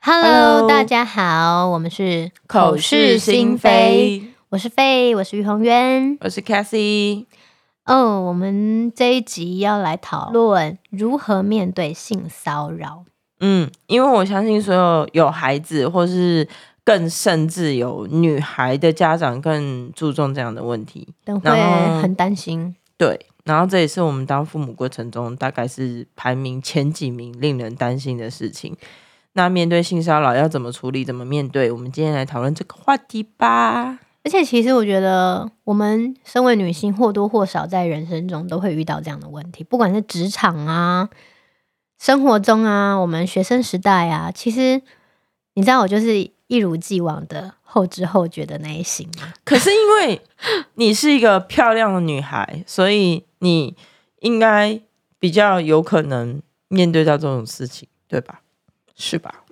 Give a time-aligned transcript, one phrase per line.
[0.00, 7.26] Hello，大家好，我们是口是心非，我是 Faye，我是于宏渊，我是 Cassie。
[7.84, 13.04] 哦，我们这一集要来讨论如何面对性骚扰。
[13.40, 16.48] 嗯，因为我相信所有有孩子，或是
[16.84, 21.50] 更甚至有女孩的家长，更注重这样的问题，都会
[22.02, 22.74] 很担心。
[22.96, 23.26] 对。
[23.48, 28.76] 然后这也是我们当父母过程中大概是排名前几名令人担心的事情。
[29.32, 31.02] 那面对性骚扰要怎么处理？
[31.02, 31.72] 怎么面对？
[31.72, 33.98] 我们今天来讨论这个话题吧。
[34.24, 41.08] 而且其实我觉得，我们身为女性或多或少在人生中都会遇到这样的问题，不管是职场啊、
[41.98, 44.82] 生活中啊、我们学生时代啊，其实
[45.54, 47.54] 你知道，我就是一如既往的。
[47.70, 49.30] 后知后觉的那一型吗？
[49.44, 50.22] 可是因为
[50.76, 53.76] 你是一个漂亮的女孩，所以你
[54.20, 54.80] 应该
[55.18, 58.40] 比较有可能面对到这种事情，对吧？
[58.96, 59.44] 是吧？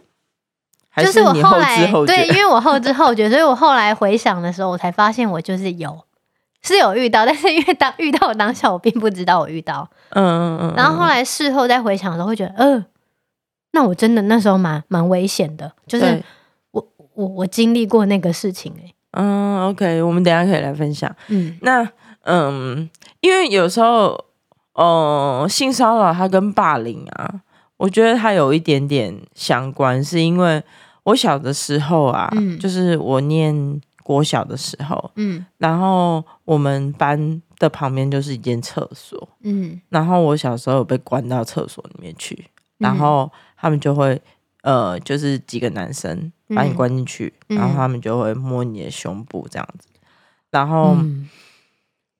[0.97, 6.03] 就是我后来对，因为我后知后觉，所以我后来回想的时候，我才发现我就是有
[6.63, 12.87] 是有遇到，但是因为当遇到当下，我并不知道我遇到，嗯嗯嗯，然后后来事后再回想的时候，会觉得，嗯、呃，
[13.73, 16.25] 那我真的那时候蛮蛮危险的，就是。
[17.17, 21.11] 我我经历过那个事情哎、欸，嗯，OK，我们等一下可以来分享。
[21.29, 21.89] 嗯，那
[22.25, 22.89] 嗯，
[23.21, 24.23] 因为有时候，
[24.75, 27.41] 呃，性骚扰它跟霸凌啊，
[27.79, 30.63] 我觉得它有一点点相关，是因为
[31.05, 42.47] 我小的时候啊，嗯、就是我念国小的时候，嗯，然后我们班的旁边就是一间厕所，嗯，然后我小时候有被关到厕所里面去，
[42.79, 44.21] 然后他们就会。
[44.67, 49.87] 呃，就是几个男生把你关进去，嗯、然后他们就会摸你的胸部这样子，
[50.51, 51.31] 然后，嗯、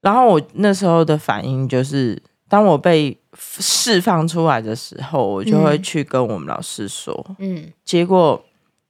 [0.01, 8.41] 然后我那时候的反应就是，当我被释放出来的时候，我就会去跟我们老师说，嗯，结果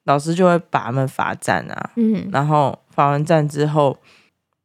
[0.05, 3.97] 老师就会把他们罚站啊，嗯，然后罚完站之后，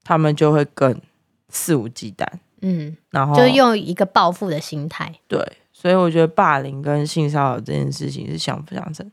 [0.04, 1.02] 他们就会更
[1.48, 2.28] 肆无忌惮，
[2.62, 5.40] 嗯，然后就用一个报复的心态，对。
[5.82, 9.10] 所以我觉得霸凌跟性骚扰这件事情是相辅相成。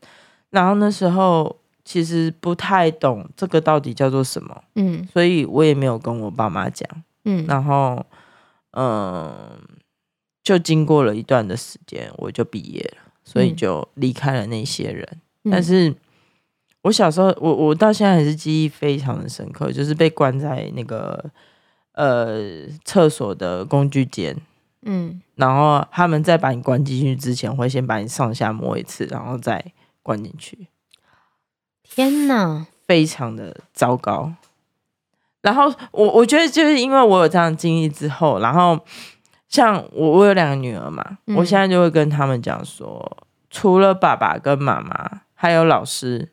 [0.50, 6.86] 然后那时候其实不太懂这个到底叫做什么，嗯，所以我也没有跟我爸妈讲，
[7.24, 8.04] 嗯，然后
[8.72, 9.58] 嗯，
[10.42, 15.08] 就经过了一段的时间，我就毕业了，所以就离开了那些人。
[15.44, 15.94] 嗯，但是
[16.82, 21.24] 我小时候，我我到现在还是记忆非常的深刻，就是被关在那个
[21.92, 24.36] 呃厕所的工具间。
[24.82, 29.72] 嗯，然后他们在把你关进去之前，会先把你上下摸一次，然后再
[30.02, 30.68] 关进去。
[31.82, 34.32] 天哪，非常的糟糕。
[35.42, 38.78] 然后我我觉得就是因为我有这样的经历之后，然后
[39.48, 46.32] 像我我有两个女儿嘛，嗯、我现在就会跟他们讲说，除了爸爸跟妈妈，还有老师。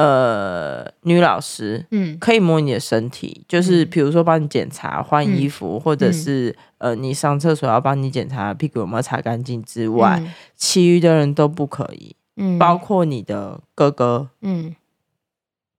[0.00, 14.74] 呃，女老师，嗯，可以摸你的身体，就是比如说帮你检查换衣服，嗯、或者是呃，你上厕所要帮你检查屁股有没有擦干净之外，嗯、其余的人都不可以，嗯，包括你的哥哥，嗯，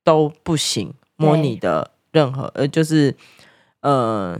[0.04, 3.16] 都不行摸你的任何，呃，就是
[3.80, 4.38] 呃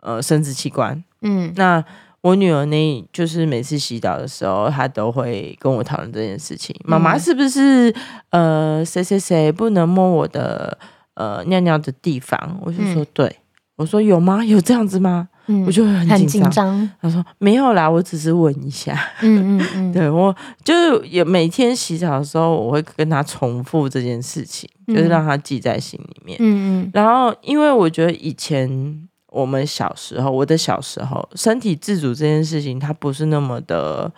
[0.00, 1.82] 呃生殖器官，嗯，那。
[2.28, 6.76] 我女儿呢，就是每次洗澡的时候，她都会跟我讨论这件事情。
[6.84, 7.94] 妈妈、嗯、是不是
[8.30, 10.76] 呃谁谁谁不能摸我的
[11.14, 12.58] 呃尿尿的地方？
[12.62, 13.36] 我就说、嗯、对，
[13.76, 14.44] 我说有吗？
[14.44, 15.28] 有这样子吗？
[15.46, 16.90] 嗯、我就会很紧张。
[17.00, 18.94] 她说没有啦，我只是问一下。
[19.22, 26.36] 嗯嗯嗯， 对我就是也每天洗澡的时候，我会跟她重复这件事情，嗯、就是让她记在心里面。
[26.40, 29.08] 嗯嗯，然后因为我觉得以前。
[29.30, 34.10] 我们小时候，我的小时候，身体自主这件事情，它不是那么的，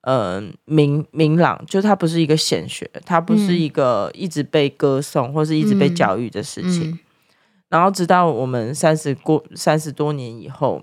[0.00, 6.90] 呃，明明朗，就它不是一个显学，它不是一个一直被歌颂或是一直被教育的事情。
[6.90, 6.98] 嗯嗯、
[7.68, 10.82] 然后直到我们三十过三十多年以后，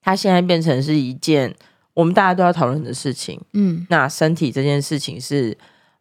[0.00, 1.54] 它现在变成是一件
[1.94, 3.40] 我们大家都要讨论的事情。
[3.52, 5.56] 嗯，那身体这件事情是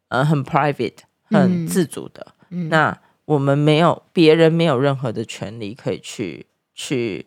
[0.08, 0.98] 呃很 private、
[1.30, 2.34] 很自主的。
[2.50, 6.48] 嗯，那我们没有别人没有任何的权利可以去。
[6.74, 7.26] 去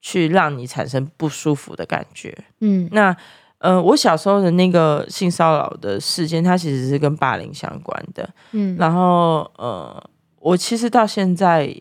[0.00, 3.16] 去让你产生不舒服的感觉，嗯，那
[3.58, 10.10] 呃，我小时候的那个性骚扰的事件，它其实是跟霸凌相关的，嗯，然后呃，
[10.40, 11.74] 我其实到现在，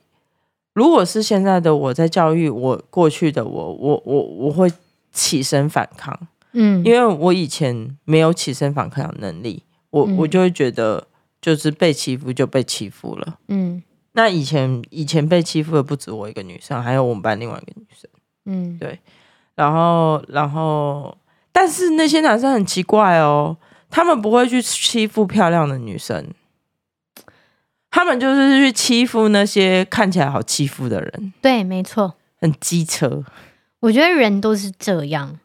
[0.73, 4.71] 如果是现在的我在教育我过去的我，我我我会
[5.11, 6.17] 起身反抗，
[6.53, 11.05] 嗯，因为我以前没有起身反抗的能力，我、嗯、我就会觉得
[11.41, 13.83] 就是被欺负就被欺负了，嗯。
[14.17, 18.09] 那以前以前被欺负的不止我一个女生，还有我们班另外一个女生。
[18.45, 18.97] 嗯，对。
[19.55, 21.17] 然后然后
[21.51, 23.57] 但是那些男生很奇怪哦，
[23.89, 26.27] 他们不会去欺负漂亮的女生，
[27.91, 31.33] 他们就是去欺负那些看起来好欺负的人。
[31.41, 33.23] 对，没错，很机车。
[33.81, 35.37] 我觉得人都是这样。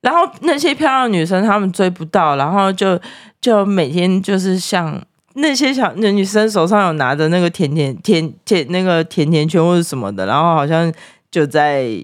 [0.00, 3.00] 然后那些漂亮的女生，他们追不到，然后就
[3.40, 5.02] 就每天就是像
[5.38, 10.92] 那些小那女生手上有拿着那个甜甜甜甜那个甜甜圈或者什么的，然后好像
[11.30, 12.02] 就在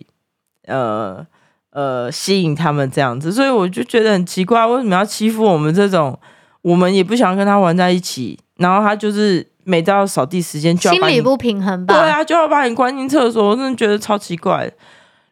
[0.67, 1.27] 呃。
[1.75, 6.17] 呃，吸引他们这样子，所以我就觉得很奇怪，为什么要欺负我们这种？
[6.63, 11.99] 我们也不想跟他玩在一起，然后他就是每到扫地时间就要心理不平衡吧？
[11.99, 14.71] 对啊，就要把你关进厕所，我真的觉得超奇怪。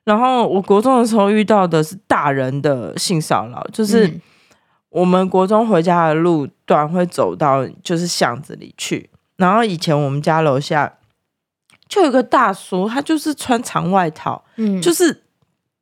[0.02, 4.12] 然后我国中的时候遇到的是大人的性骚扰，就是
[4.92, 10.98] 我们国中回家的路段会走到就是巷子里去，然后以前我们家楼下
[11.88, 15.22] 就有个大叔，他就是穿长外套，嗯，就是。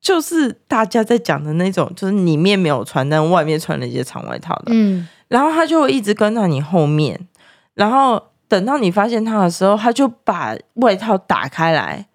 [0.02, 4.68] 就是大家在讲的那种，就是里面没有穿，但外面穿了一些长外套的。
[4.68, 7.28] 嗯，然后他就会一直跟在你后面，
[7.74, 12.06] 然后等到你发现他的时候，他就把外套打开来，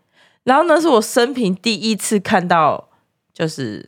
[0.45, 2.89] 然后那是我生平第一次看到，
[3.31, 3.87] 就是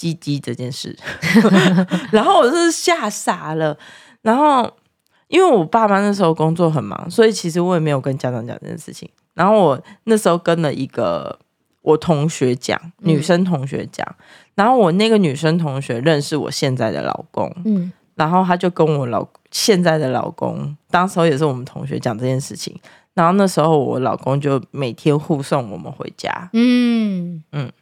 [0.00, 0.96] 鸡鸡这件事，
[2.10, 3.76] 然后我是吓傻了。
[4.22, 4.70] 然后
[5.28, 9.06] 因为我爸妈那时候工作很忙，所以其实我也没有跟家长讲这件事情。
[9.34, 11.38] 然后我那时候跟了一个。
[11.82, 14.24] 我同学讲，女生同学讲，嗯、
[14.56, 22.78] 然后我那个女生同学认识我现在的老公，嗯，然后他就跟我老现在的老公，当时候也是我们同学讲这件事情，
[23.14, 27.42] 然后那时候我老公就每天护送我们回家，嗯。
[27.52, 27.72] 嗯，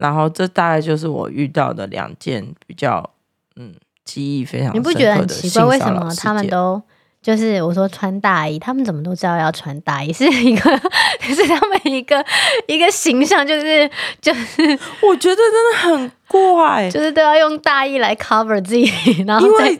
[0.00, 3.08] 然后这大概就是我遇到的两件比较
[3.56, 3.72] 嗯
[4.04, 5.64] 记忆非常你不觉得很奇怪？
[5.66, 6.82] 为什么他们都？
[7.22, 10.70] 就是我说穿大衣，他们怎么都知道要穿大衣，是一个，
[11.20, 12.24] 是他们一个
[12.66, 13.86] 一个形象，就是
[14.22, 14.62] 就是，
[15.02, 18.90] 我觉得真的很怪，就是都要用大衣来 cover 自己，
[19.26, 19.78] 然后因为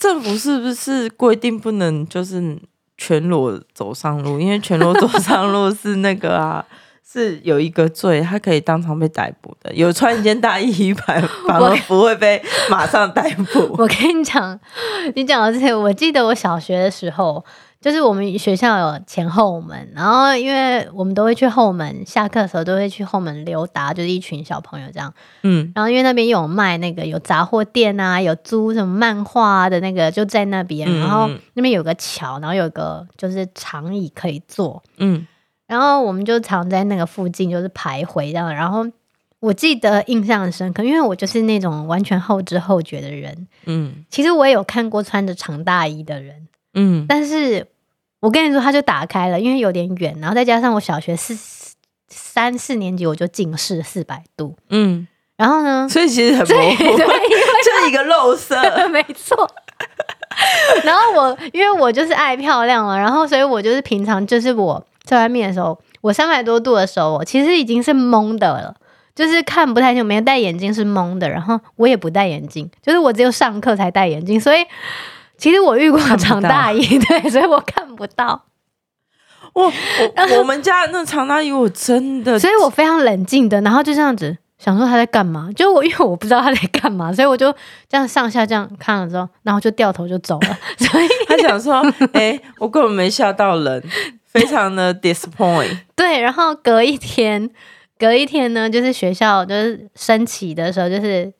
[0.00, 2.58] 政府是不是规定不能就是
[2.98, 4.40] 全裸走上路？
[4.40, 6.66] 因为全裸走上路是那个啊。
[7.12, 9.74] 是有一个罪，他可以当场被逮捕的。
[9.74, 12.40] 有穿一件大衣反反而不会被
[12.70, 13.74] 马上逮捕。
[13.82, 14.56] 我跟你讲，
[15.16, 17.44] 你讲到这些，我记得我小学的时候，
[17.80, 25.12] 就是我们学校有前后门，然后因为我们都会去后门，下课的时候都会去后门溜达，就是一群小朋友这样。
[25.42, 34.80] 嗯，然后因为那边有卖那个有杂货店啊，有租什么漫画的那个就在那边，然后那边有个桥，然后有个就是长椅可以坐。
[34.98, 35.26] 嗯。
[35.70, 38.84] 然后我们就常在那个附近就是徘徊这样，然后
[39.38, 43.46] 我记得印象很深刻，因为我就是那种完全后知后觉的人。
[43.66, 46.48] 嗯，其实我也有看过穿着长大衣的人。
[46.74, 47.64] 嗯，但是
[48.18, 51.38] 我跟你说，他就打开了，因为有点远，然后再加上我小学四
[52.08, 54.56] 三四年级我就近视四百度。
[54.70, 55.06] 嗯，
[55.36, 59.48] 然后呢，所以其实很模糊， 就一个肉色， 没错。
[60.82, 64.84] 然后我因为我就是爱漂亮嘛，然后所以我就是平常就是我。
[65.10, 68.74] 在外面的时候，我三百多度的时候，我其实已经是懵的了，
[69.14, 71.28] 就是看不太清，没有戴眼镜是懵的。
[71.28, 74.64] 然后我也不戴眼镜，就是我只有上课才戴眼镜，所以
[75.36, 78.44] 其实我遇过长大衣， 对，所以我看不到。
[79.52, 87.52] 我我我们家那长大衣我真的，所以我非常冷静的，然后就这样子想说他在干嘛，就我因为我不知道他在干嘛，所以我就
[87.88, 90.58] 这样上下这样看了之后，然后就掉头就走了。
[90.78, 91.80] 所以他想说，
[92.14, 93.82] 哎、欸，我根本没吓到人。
[94.32, 95.78] 非常的 disappoint。
[95.96, 97.50] 对，然后隔一天，
[97.98, 101.32] 隔一天呢，就是学校就是升旗的时候，就是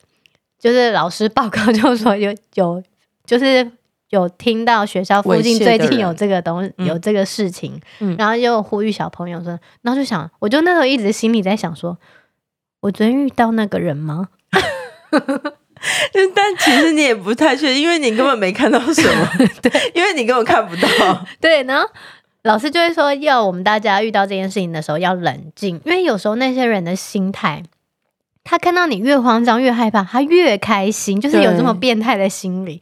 [0.59, 2.83] 就是老师报告就说有有
[3.25, 3.71] 就是
[4.09, 11.97] 有听到学校附近最近有这个东西有这个事情，嗯、然后又呼吁小朋友说，然后就想，我就那时候一直心里在想说，
[12.81, 14.27] 我昨天遇到那个人吗？
[16.35, 19.29] 但其实你也不太确定，因为你根本没看到什么，
[19.63, 21.89] 对，因为你根本看不到，对，然后。
[22.43, 27.63] 老师就会说，要我们大家遇到这件事情的时候要冷静，因为有时候那些人的心态，
[28.43, 32.81] 他看到你越慌张越害怕，他越开心，就是有这么变态的心理。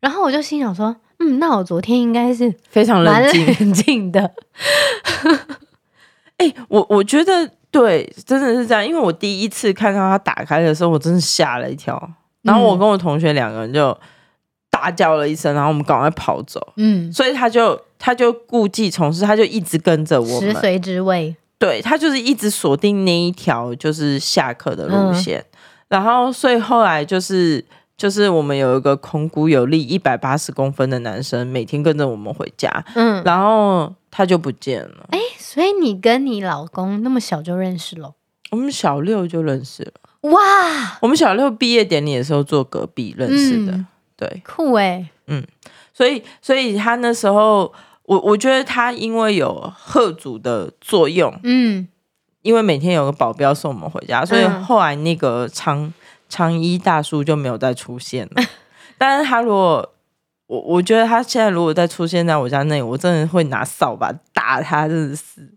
[0.00, 4.32] 然后我就心想说，嗯，那我昨天应该是非常冷静冷静的。
[6.38, 12.10] 哎、欸，我我觉得对，真的是这样，因为我第一次看到他打开的时候，我真的吓了一跳。
[12.42, 13.96] 然后我跟我同学两个人就
[14.76, 16.74] 大叫了一声，然后我们赶快跑走。
[16.76, 17.80] 嗯，所以他就。
[17.98, 21.34] 他就故技重施，他就一直跟着我们，食髓知味。
[21.58, 27.64] 对，他就是一直锁定那一条就是下课的路线，嗯、然后所以后来就是
[27.96, 35.06] 就是我们有一个孔骨有力一百八十公分的男生，每天跟着我们回家，嗯，然后他就不见了。
[35.08, 38.12] 哎、欸，所以你跟你老公那么小就认识了？
[38.50, 39.92] 我们小六就认识了。
[40.30, 40.98] 哇！
[41.00, 43.86] 我们小六毕业典礼的时候坐隔壁认识的，嗯、
[44.16, 45.46] 对，酷哎、欸，嗯，
[45.92, 47.72] 所以所以他那时候，
[48.04, 51.86] 我我觉得他因为有贺主的作用，嗯，
[52.42, 55.92] 因为每天有个保镖送我们回家，所以后来那个长
[56.28, 58.42] 长衣大叔就没有再出现了。
[58.96, 59.92] 但是他如果
[60.46, 65.52] 我我觉得他现在如果再出现在我家那里，我真的会拿扫把打他，真的是。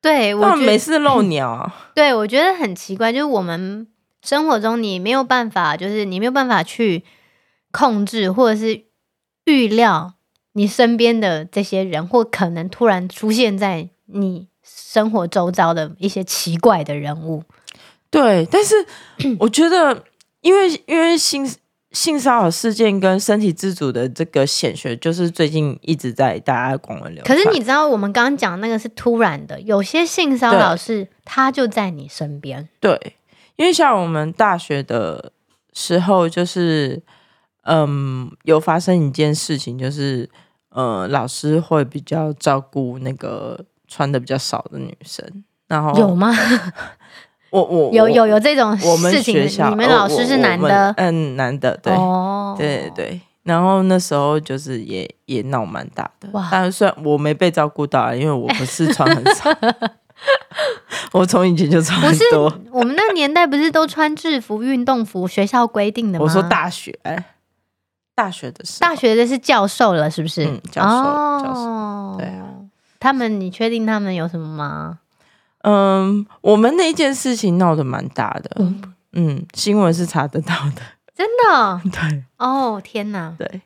[0.00, 1.70] 对，我没事漏鸟。
[1.94, 3.86] 对，我觉得很奇怪，就是我们
[4.20, 7.04] 生活中你没有办法，就是你没有办法去
[7.72, 8.84] 控制或者是
[9.46, 10.14] 预料
[10.52, 17.42] 你身边的这些人，或可能突然出现在你生活周遭的一些奇怪的人物。
[18.10, 18.74] 对，但是
[19.40, 20.04] 我觉得，
[20.42, 21.52] 因为因为性。
[21.92, 27.36] 性骚扰事件跟身体自主的这个显学，就是最近一直在大家广为流传。
[27.36, 32.66] 可是你知道，我们刚刚讲那个是突然的，有些性骚扰是他就在你身边。
[32.80, 33.16] 对，
[33.56, 35.32] 因为像我们大学的
[35.74, 37.02] 时候，就是
[37.64, 40.28] 嗯，有发生一件事情，就是
[40.70, 46.32] 呃，老师会比较照顾那个穿的比较少的女生，然后有吗？
[47.50, 49.34] 我 我有有有这种我们事情，
[49.70, 53.20] 你们老师是男的，嗯，男的，对，哦、对对对。
[53.44, 59.50] 然后那时候就是也也闹蛮大的，哇但是虽然我没被照顾到，因为我不是穿很少，
[61.10, 62.52] 我从以前就穿很多。
[62.70, 66.24] 我们那年代不是都穿制服、运动服，学校规定的吗？
[66.24, 66.96] 我说大学，
[68.14, 70.44] 大学的时候，大学的是教授了，是不是？
[70.44, 72.46] 嗯，教授，哦、教授，对啊。
[73.00, 75.00] 他们，你确定他们有什么吗？
[75.64, 80.82] 嗯，我们那件事情闹得蛮大的，嗯，嗯，新闻是查得到的，
[81.14, 83.60] 真的， 对，哦，天哪，对，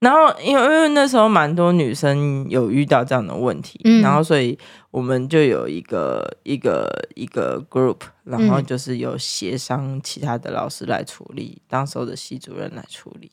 [0.00, 4.56] 然后因为因为那时候蛮多女生有遇到这样的问题，嗯，然后所以
[4.92, 13.30] 我们就有一个一个一个 group，然后就是有协商其他的老师来处理，当时候的系主任来处理，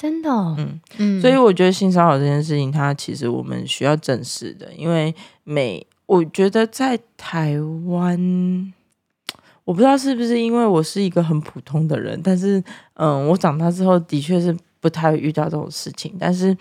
[0.00, 5.14] 真的，哦，嗯嗯，所以我觉得性骚扰这件事情，它其实我们需要正视的，因为
[5.44, 8.72] 每我觉得在台湾，
[9.66, 12.64] 我不知道是不是因为我是一个很普通的人，但是，
[12.94, 16.16] 嗯，我长大之后的确是不太会遇到这种事情。
[16.18, 16.56] 但是，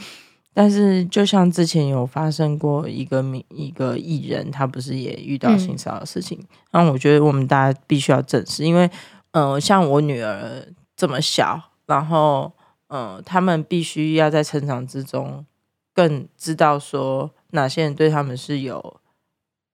[0.53, 6.37] 但是，就像之前有发生过一个名一个艺人，他不是也遇到性骚扰的事情？
[6.71, 8.91] 那、嗯、我觉得我们大家必须要正视，因为，
[9.31, 10.67] 嗯，像我女儿
[10.97, 12.51] 这么小，然后，
[12.89, 15.45] 嗯，他们必须要在成长之中
[15.93, 18.97] 更知道说哪些人对他们是有。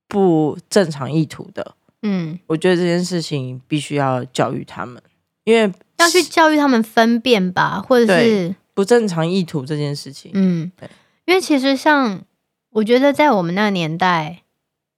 [0.07, 5.01] 不正常意图的，嗯，我觉得这件事情必须要教育他们，
[5.43, 10.87] 因为要去教育他们分辨吧，或者是不正常意图这件事情，嗯，对，
[11.25, 12.21] 因为其实像
[12.69, 14.43] 我觉得在我们那个年代，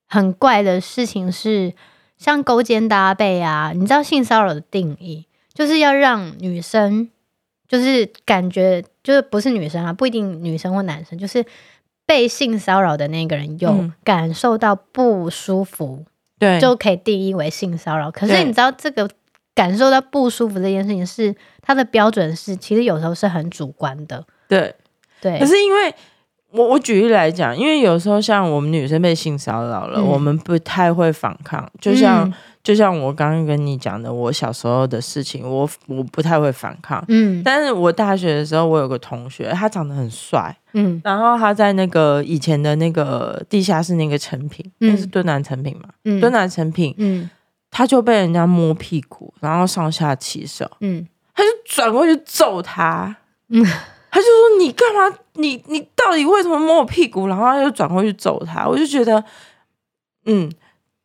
[0.08, 1.74] 很怪的事情是
[2.18, 7.10] 像勾肩搭背啊，你知道性骚扰的定义就是要让女生
[7.68, 11.46] 就是感觉就是不是女生啊，不一定女生或男生，就是。
[12.10, 16.06] 被性骚扰的那个人有感受到不舒服，
[16.40, 18.10] 对，就可以定义为性骚扰。
[18.10, 19.10] 可是你知道，这个
[19.54, 24.24] 感受到不舒服这件事情是它的标准是，其实有时候是很主观的。
[24.48, 24.74] 对
[25.20, 25.38] 对。
[25.38, 25.94] 可是因为
[26.52, 32.24] 我我举例来讲，因为有时候像我们女生被性骚扰了，嗯、我们不太会反抗，就像。
[32.24, 32.34] 嗯
[32.68, 37.02] 就像我刚刚跟你讲的，我小时候的事情，我我不太会反抗。
[37.08, 40.54] 嗯，但是我大学的时候，我有个同学，他长得很帅。
[40.74, 45.88] 嗯，然后他在那个以前的那个地下室那个成品，那、嗯、是敦南成品嘛？
[46.04, 46.94] 嗯，敦南成品。
[46.98, 47.30] 嗯，
[47.72, 50.70] 他就被人家摸屁股，然后上下其手。
[50.82, 53.16] 嗯，他就转过去揍他。
[53.48, 53.64] 嗯，
[54.12, 55.18] 他就说：“你干嘛？
[55.36, 58.68] 你你到底为什么摸我屁股？”然后他就转过去揍他。
[58.68, 59.24] 我就觉得，
[60.26, 60.52] 嗯。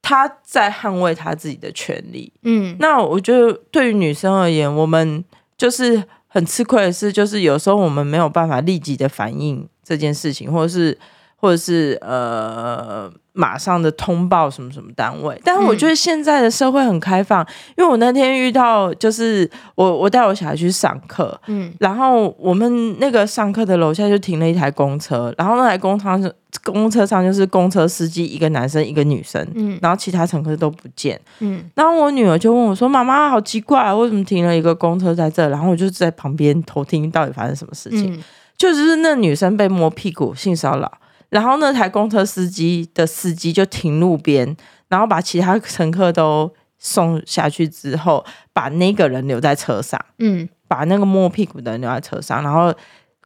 [0.03, 5.25] 他在捍卫他自己的权利，嗯，那我觉得对于女生而言，我们
[5.57, 10.99] 就是很吃亏的是，就是有时候我们没有办法立即的反应这件事情，或者是，
[11.37, 13.11] 或者是呃。
[13.35, 17.47] 马上的通报什么什么单位，但是我觉得现在的社会很开放，嗯、
[17.79, 38.23] 因为我那天遇到就是我我带我小孩去上课，嗯，然后我们那个上课的楼下就停了一台公车，然后那台公车上公车上就是公车司机一个男生一个女生，嗯，然后其他乘客都不见，嗯，然后我女儿就问我说：“妈妈，好奇怪啊，为什么停了一个公车在这？”然后我就在旁边偷听到底发生什么事情，嗯、
[38.59, 40.93] 就是那女生被摸屁股性骚扰。
[41.33, 44.55] 然后那台公车司机的司机就停路边，
[44.89, 48.23] 然后把其他乘客都送下去之后，
[48.53, 52.75] 把那个人留在车上，嗯，把那个摸屁股的人留在车上，然后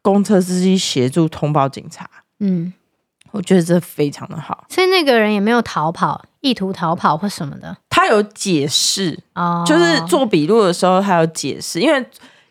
[0.01, 2.09] 公车司机协助通报警察，
[2.39, 2.71] 嗯，
[3.31, 4.63] 我觉得这非常的好。
[4.69, 7.75] 所以那个人也没有逃跑，意图逃跑或什么的？
[7.89, 12.05] 他有解释哦，就是做笔录的时候他有解释，因为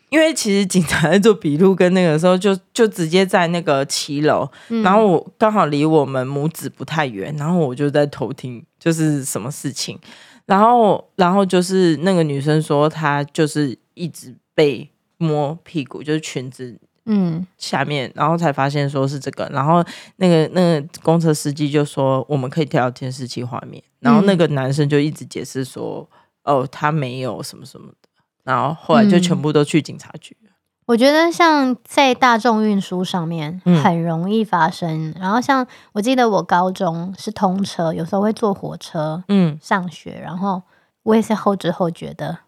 [0.09, 9.99] 因为其实警察在做笔录跟那个时候就就直接在那个骑楼，嗯、然后我刚好离我们母子不太远，然后我就在偷听，就是什么事情，
[10.45, 16.79] 然后然后就是那个女生说她就是一直被摸屁股，就是裙子。
[17.09, 19.81] 嗯，下面然后才发现说是这个，然后
[20.17, 26.05] 那个那个公车司机就说我们可以调监视器画面，然后那个男生就一直解释说、
[26.43, 28.06] 嗯、哦他没有什么什么的，
[28.47, 30.35] 然后后来就全部都去警察局。
[30.41, 30.49] 嗯、
[30.87, 40.63] 我觉得像在大众运输上面很容易发生，嗯、然后像我记得我高中是通车，有时候会坐火车嗯上学，然后
[41.03, 42.39] 我也是后知后觉的。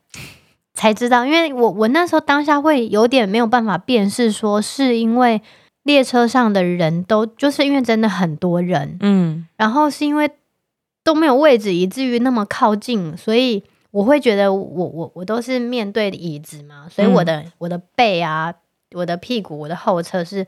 [0.74, 5.42] 才知道，因为我我那时候当下会有点没有办法辨识，说是因为
[5.84, 10.32] 列车上的人都就是因为真的很多人，嗯，然后是因为
[11.04, 18.54] 都没有位置，以至于那么靠近，所以我会觉得我我我都是面对椅子嘛，所以我的、嗯、我的背啊，
[18.94, 20.46] 我的屁股，我的后侧是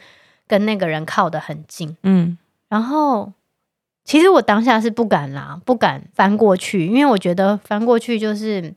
[0.48, 2.38] 跟那个人靠得很近，嗯，
[2.69, 3.31] 然后
[4.03, 8.74] 其实我当下是不敢啦，不敢翻过去，因为我觉得翻过去就是。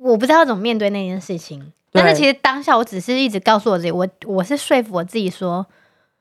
[0.00, 5.66] 我不知道怎么面对那件事情，但是其实当下我只是一直告诉我自己，我我是说服我自己说，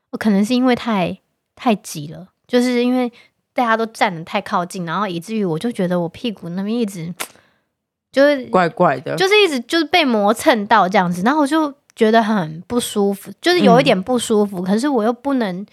[0.10, 1.16] 我可能是因为太
[1.56, 3.14] 太挤了，就是因为
[3.54, 7.14] 大家都站得太靠近，然后以至于我就觉得我屁股那边一直
[8.18, 15.66] 就是怪怪的，就是一直就是被磨蹭到这样子，然后我就觉得很不舒服，就是有一点不舒服，嗯、可是我又不能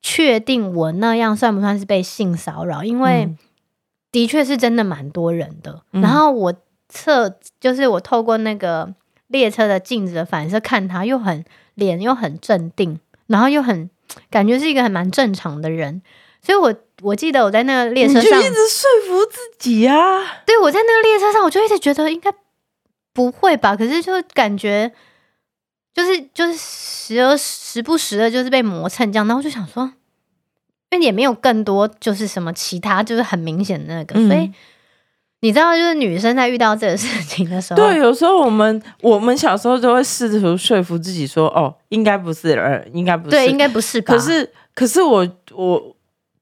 [0.00, 3.36] 确定我那样算不算是被性骚扰，因为
[4.10, 6.54] 的确是真的蛮多人的，嗯、然后我。
[6.92, 8.92] 侧就是我透过那个
[9.28, 11.44] 列车的镜子的反射看他，又很
[11.76, 13.88] 脸又很镇定，然后又很
[14.28, 16.02] 感觉是一个很蛮正常的人，
[16.42, 22.32] 所以我我记得我在那个列车上就一直说服自己啊，对，我在那个列车上，我就一直觉得应该
[23.12, 24.90] 不会吧，可是就感觉
[25.94, 29.92] 就是就是时而时不时的，就是被磨蹭这样，然后我就想说，
[30.90, 34.50] 因为也没有更多就是什么其他就是很明显的那个，嗯、所以。
[35.42, 44.12] 你知道，就是女生在遇到这个事情的时候，对，有时候我们我们小时候就会试图说服自己说，哦，应该不是，呃，应该不是，对，应该不是吧。
[44.12, 45.96] 可是，可是我我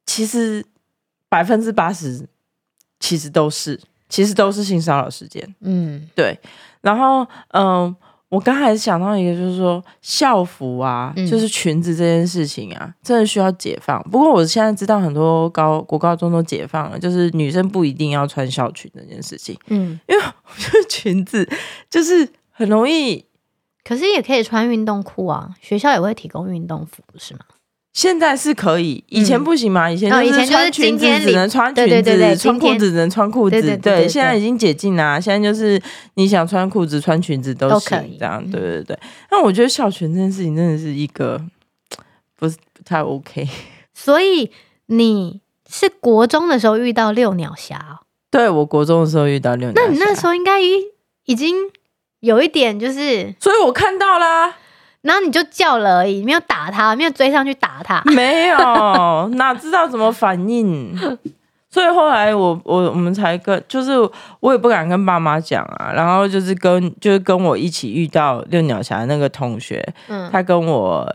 [0.09, 0.65] 其实
[1.29, 2.27] 百分之八十
[2.99, 5.55] 其实都是，其实都是性骚扰事件。
[5.61, 6.39] 嗯，对。
[6.81, 7.97] 然后，嗯、呃。
[8.31, 14.03] 我刚才想到一个，就是说校服啊，嗯、就是裙子这件事情啊，真的需要解放。
[14.11, 19.59] 不过我现在知道很多高国高中都解放了，就是女生不一定要穿校裙这件事情。
[19.69, 21.49] 嗯，因为我觉得裙子
[21.89, 23.25] 就是很容易，
[23.83, 27.41] 可是也可以穿运动裤啊，学校也会提供运动服，不是吗？
[27.99, 29.91] 现在是可以，以前不行嘛？
[29.91, 33.77] 以前就是穿裙子只能穿裙子，穿裤子只能穿裤子。
[33.79, 35.19] 对，现在已经解禁啦。
[35.19, 35.83] 现在就是
[36.15, 38.41] 你想穿裤子、穿裙子都可以，这样。
[38.53, 38.97] 对对对。
[39.33, 41.43] 那我觉得校裙这件事情真的是一个
[42.39, 43.49] 不是不太 OK。
[43.93, 44.49] 所以
[44.87, 48.03] 你是国中的时候遇到六鸟侠？
[48.31, 49.89] 对，我国中的时候遇到六鸟侠。
[49.89, 50.67] 那你那时候应该已
[51.25, 51.57] 已经
[52.21, 54.55] 有一点就是，所以我看到啦。
[55.03, 58.57] 然后你就叫了而已，没有打他，没有追上去打他，没有，
[59.37, 60.95] 哪知道怎么反应？
[61.71, 63.93] 所以后来我我我们才跟，就是
[64.41, 65.93] 我也不敢跟爸妈讲啊。
[65.95, 71.07] 然后就是跟就是跟我一起遇到六鸟侠那个同学，嗯，他跟我。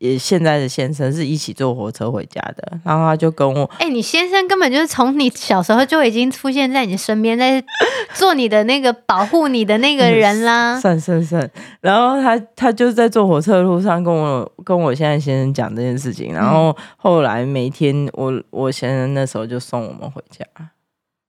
[0.00, 7.62] 也现在的先生是一起坐火车回家的，然后他就跟我，哎、欸，你先生根本就是从你小时候就已经出现在你身边，在
[8.16, 10.80] 做你的那个保护你的那个人啦。
[10.80, 11.50] 算算算，
[11.82, 20.46] 然后他他就在坐火车的路上跟我跟我现在先生讲这件事情，然后后来每天我我先生那时候就送我们回家。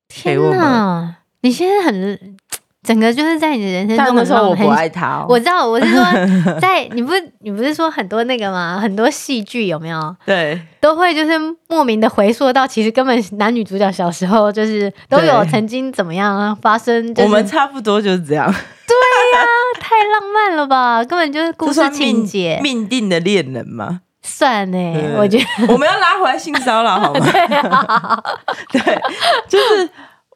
[0.07, 2.37] 天哪，你现在很。
[2.83, 5.25] 整个就是在你的人生中的时候，我不爱他、哦。
[5.29, 6.03] 我知道，我是说，
[6.59, 8.79] 在你不是你不是说很多那个吗？
[8.81, 10.15] 很多戏剧有没有？
[10.25, 11.33] 对，都会就是
[11.67, 17.27] 莫名的回溯到，其实根本男女主角小时候就是都有曾经怎么样发生、就是。
[17.27, 18.51] 我们差不多就是这样。
[18.51, 19.47] 对呀、啊，
[19.79, 21.03] 太浪漫了吧？
[21.05, 24.01] 根本就是故事情节，命定的恋人嘛？
[24.23, 27.19] 算呢、欸，我觉得我们要拉回来性骚扰好吗？
[27.31, 28.23] 对，啊、
[28.71, 29.01] 对，
[29.47, 29.87] 就是。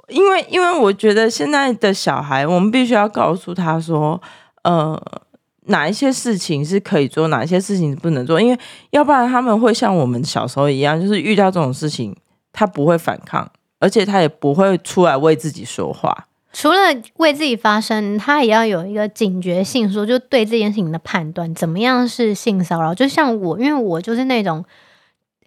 [0.10, 4.22] 因为，因为我觉得现在的小孩，我们必须要告诉他说，
[4.64, 5.02] 呃，
[5.68, 8.60] 哪一些事情是可以做，哪一些事情是不能做，因为
[8.92, 12.16] 要不然他们会像我们小时候一样，就是遇到这种事情，
[12.54, 16.28] 他不会反抗，而且他也不会出来为自己说话。
[16.54, 16.78] 除了
[17.16, 22.94] 为自己发声，他也要有一个警觉性，说就对这件事情的判断，怎么样是性骚扰？
[22.94, 24.64] 就像我，因为我就是那种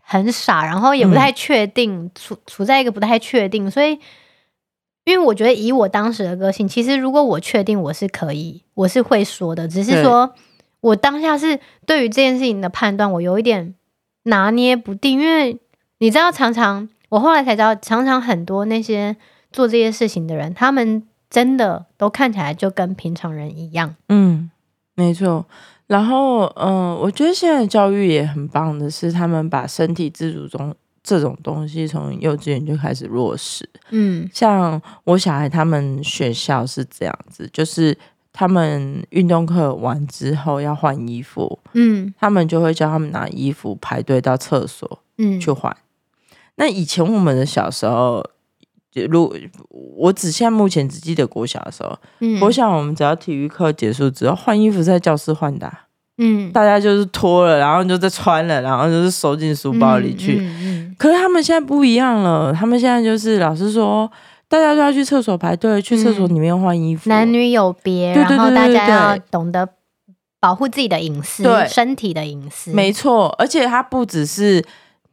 [0.03, 3.97] 很傻，然后也不太确定，处处在一个不太确定，所以。
[5.09, 10.35] 因为我觉得以我当时的个性，其实如果我确定我是可以，我是会说的，只是说
[10.81, 13.75] 我当下是对于这件事情的判断，我有一点
[14.25, 15.59] 拿捏不定，因为
[15.97, 19.17] 你知道，常常我后来才知道，常常很多那些
[19.51, 23.97] 做这些事情的人，他们真的都看起来就跟平常人一样。
[24.11, 24.51] 嗯，
[24.95, 25.47] 没错。
[25.87, 30.75] 然后，嗯、呃，我觉得现在教育也很棒的是，他们把身体自主中。
[31.09, 37.97] 这种东西从幼稚园就开始落实，嗯，像我小孩他们学校是这样子，就是
[38.31, 45.75] 他们运动课完之后要换衣服，嗯，他们就会叫他们拿衣服排队到厕所，嗯，去换。
[46.57, 48.23] 那以前我们的小时候，
[49.09, 49.35] 如
[49.71, 55.87] 我只现在目前只记得国小的时候，嗯，国小我们只要体育课结束之后换衣服在教室换的啊。
[56.19, 60.39] 嗯，大家就是脱了，然后就再穿了，然后就是收进书包里去。
[60.41, 64.11] 嗯嗯嗯、可是他们现在不一样了，他们现在就是老师说，
[64.49, 69.69] 大家都要去厕所排队，去厕所里面换衣服，男女有别，然后大家要懂得
[70.41, 72.73] 保护自己的隐私，对身体的隐私。
[72.73, 74.65] 没错，而且他不只是。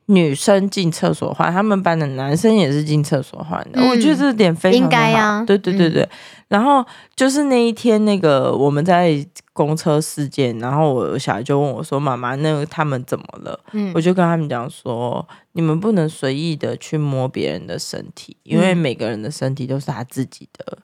[0.08, 3.82] 女生进厕所换，他们班的男生也是进厕所换的。
[3.82, 4.84] 嗯、我觉得这点非常好。
[4.84, 5.44] 应该啊。
[5.46, 6.04] 对对对对。
[6.04, 6.10] 嗯、
[6.50, 20.78] 然后就是那一天，那个我们在公车事件，然后我小孩就问我说：“妈妈，那个他们怎么了？”嗯、我就跟他们讲说：“你们不能随意的去摸别人的身体，因为每个人的身体都是他自己的。”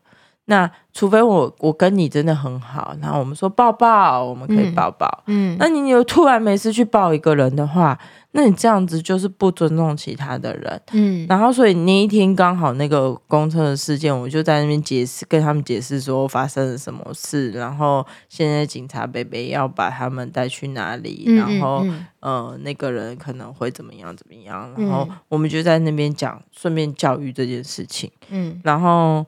[0.45, 5.07] 那除非我我跟你真的很好，然后我们说抱抱，我们可以抱抱。
[5.27, 7.97] 嗯，嗯，那你有突然没事去抱一个人的话，
[8.31, 10.81] 那你这样子就是不尊重其他的人。
[10.93, 21.85] 嗯，然后所以那一天刚好那个公车的事件，我就在那边解释，跟他们解释说发生了什么事，然后现在警察伯伯要把他们带去哪里，然后
[22.21, 28.11] 呃那个人可能会怎么样怎么样，然后我们就在那边讲，顺便教育这件事情。
[28.29, 29.25] 嗯，然后。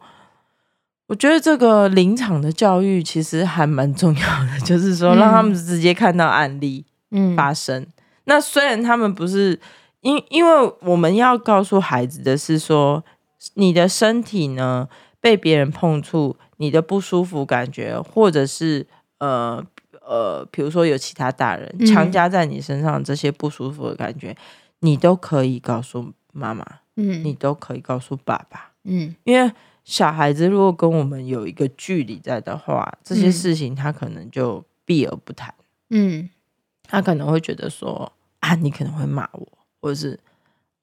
[1.07, 6.85] 我觉得这个临场的教育其实还蛮重要的，就是说让他们直接看到案例
[7.35, 7.79] 发生。
[7.81, 7.87] 嗯、
[8.25, 9.59] 那虽然他们不是
[10.01, 13.03] 因，因为我们要告诉孩子的是说，
[13.55, 14.87] 你的身体呢
[15.19, 18.85] 被别人碰触，你的不舒服感觉，或者是
[19.19, 19.63] 呃
[20.01, 24.37] 呃，比如说有其他大人强加在你身上这些不舒服的感觉，嗯、
[24.79, 29.51] 你都可以告诉妈妈，嗯，你都可以告诉爸爸，嗯，因为。
[29.85, 35.53] 小孩子如果跟我们有一个距离在的话，这些事情他可能就避而不谈。
[35.89, 36.29] 嗯，
[36.89, 39.47] 他可能会觉得说啊，你可能会骂我，
[39.81, 40.19] 或者是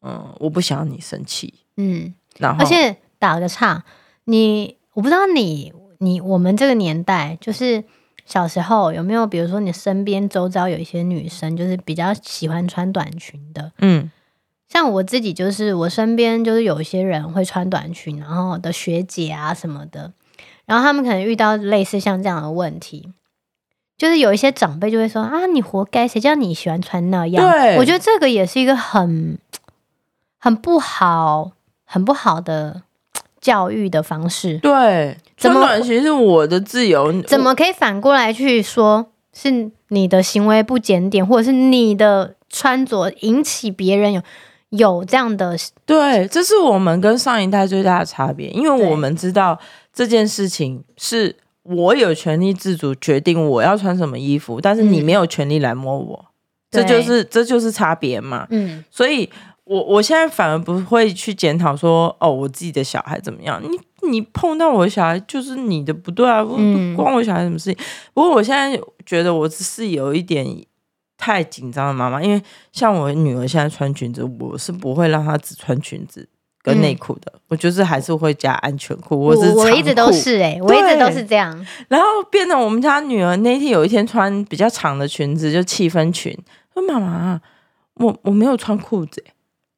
[0.02, 1.54] 嗯，我不想要你生气。
[1.76, 3.84] 嗯，然后而且打个岔，
[4.24, 7.84] 你我不知道你你我们这个年代，就是
[8.26, 13.72] 小时候有没有，比如说你身边周遭有一些女生，就是比较喜欢穿短裙的。
[13.78, 14.10] 嗯。
[14.68, 20.12] 像我自己，就是我身边就是有一些人会穿短裙，然后的学姐啊什么的，
[20.64, 23.12] 然后他们可能遇到类似像这样的问题，
[24.00, 27.52] 就是有一些长辈就会说啊，你活该，谁叫你喜欢穿那样？
[27.52, 29.36] 对，我觉得这个也是一个很
[30.38, 31.50] 很不好、
[31.84, 32.80] 很不好的
[33.42, 34.56] 教育的方式。
[34.60, 44.22] 对，穿短裙是我的自由，怎么可以反过来去说是你的行为不检点，或者是你的穿着引起别人有？
[44.70, 49.58] 有这样的，对，这是我们跟上一代最大的差别，因为我们知道
[49.92, 51.34] 这件事情是
[51.70, 56.32] 我有权利自主决定我要穿什么衣服，但是你没有权利来摸我，嗯、
[56.70, 58.46] 这就是这就是差别嘛。
[58.50, 59.28] 嗯，所以
[59.64, 66.56] 我我现在反而不会去检讨说，哦，我自己的小孩怎么样，你你碰到我的小孩就是你的不对啊，不
[66.96, 67.74] 关我小孩什么事情。
[67.74, 70.64] 嗯、不过我现在觉得我只是有一点。
[71.22, 76.26] 太紧张的，妈妈，因为像我女儿现在穿裙子，我是不会让她只穿裙子
[76.62, 79.18] 跟内裤的，嗯、我就是还是会加安全裤。
[79.18, 81.54] 我是我一直都是哎、欸，我一直都是这样。
[81.88, 86.36] 然后变成我们家女儿那天有一天穿比较长的裙子，就七分裙，
[86.74, 87.40] 说妈妈，
[87.94, 89.32] 我我没有穿裤子、欸，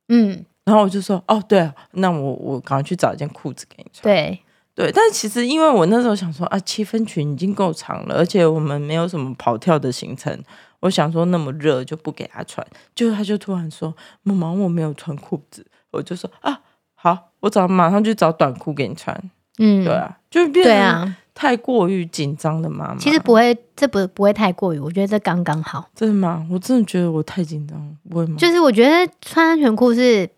[0.08, 4.02] 嗯，然后我就说哦，对，那我我赶快去找一件裤子给你穿。
[4.02, 4.40] 对
[4.74, 10.42] 对，但其实因为我那时候想说啊，七分裙已经够长了，而且我们没有什么跑跳的行程。
[10.80, 16.58] 我想说那么热就不给她穿，就她就突然说：“妈妈，我没有穿裤子。”我就说：“啊，
[17.02, 19.20] 好，我找马上去找短裤给你穿。”
[19.58, 22.96] 嗯，对啊，就变对啊太过于紧张的妈妈。
[22.96, 25.88] 其实不会，这不不会太过于，我觉得这刚刚好。
[25.94, 26.46] 真的吗？
[26.50, 28.36] 我真的觉得我太紧张了，不会吗？
[28.38, 30.28] 就是我觉得穿安全裤是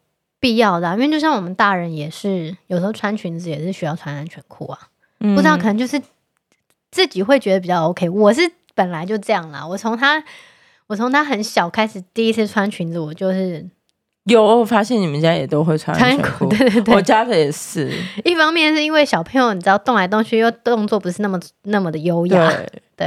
[0.41, 4.79] 必要的啊，因为就像我们大人也是，有时候穿裙子也是需要穿安全裤啊。
[5.21, 6.01] 嗯，不知道可能就是
[6.91, 8.09] 自己会觉得比较 OK。
[8.09, 8.51] 我是。
[8.77, 10.21] 本来就这样啦，我从他，
[10.89, 13.65] 我从他很小开始第一次穿裙子，我就是
[14.25, 17.93] 有，我发现你们家也都会穿安全裤，对对对，我家的也是。
[18.25, 23.07] 一方面是因为小朋友，你知道动来动去，又动作不是那么那么的优雅，对 对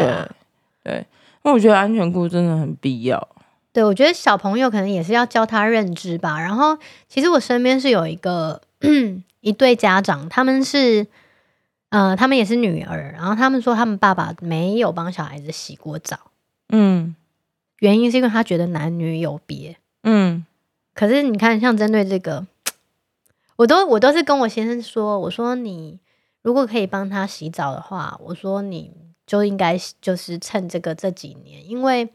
[0.83, 1.05] 对。
[1.43, 3.27] 因为我觉得安全裤真的很必要。
[3.73, 6.39] 对，我觉得小朋友可能也是要教他认知吧。
[6.39, 6.77] 然后，
[7.07, 8.61] 其实我身边是有一个
[9.41, 11.07] 一对家长，他们是
[11.89, 16.17] 呃，他们也是女儿，然后他们说他们爸爸没有帮小孩子洗过澡，
[16.69, 17.15] 嗯，
[17.79, 20.45] 原因是因为他觉得男女有别，嗯。
[20.97, 22.47] 可是你看，像针对这个，
[23.57, 25.99] 我都我都是跟我先生说，我说你
[26.41, 28.91] 如果可以帮他洗澡的话，我说你
[29.27, 32.09] 就应该就是趁这个这几年，因为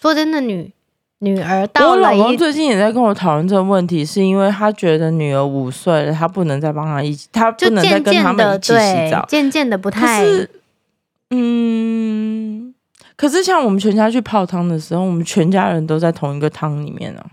[0.00, 0.72] 说真的，女
[1.18, 10.24] 女儿到了，我老公最近也在跟我讨论这个问题，是因为他觉得女儿五岁了，他不能再帮他一起，他不能再跟他们一起洗澡，渐渐的不太，
[11.30, 12.72] 嗯，
[13.16, 17.26] 可是像我们全家去泡汤的时候，我们全家人都在同一个汤里面啊。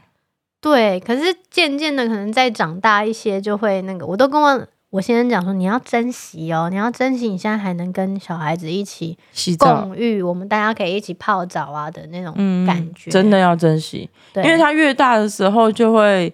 [0.62, 4.06] 对，可是渐渐的，可能再长大一些，就会那个。
[4.06, 12.34] 我都跟我我先生讲说，你要珍惜哦，你要珍惜你现在还能跟小孩子一起洗澡共浴，我们大家可以一起泡澡啊的那种
[12.68, 14.08] 感觉，嗯、真的要珍惜。
[14.34, 16.32] 对，因为他越大的时候，就会，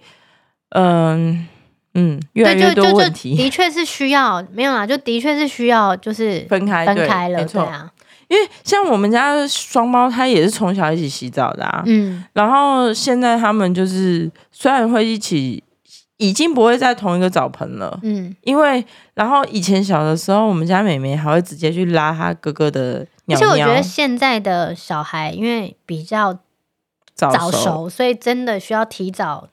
[0.71, 1.47] 嗯
[1.93, 3.35] 嗯，越来越多问题。
[3.35, 7.89] 的确是需要，没有啦，就的确是需要，就是分开分开了，对啊。
[8.27, 15.63] 因为像我们家双胞胎也是从小一起洗澡的啊，嗯，然后现在他们就是虽然会一起，
[16.17, 23.39] 已经不会在同一个澡盆了，嗯，因为然后以前小的时候，我们家妹妹还会直接去拉她哥哥的尿尿。
[23.39, 26.37] 其实我觉得现在的小孩因为比较
[27.15, 29.47] 早熟，所以真的需要提早